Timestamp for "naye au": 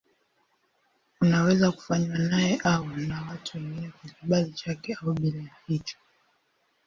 2.17-2.85